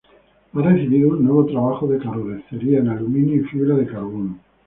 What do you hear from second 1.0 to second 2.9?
un nuevo trabajo de carrocería en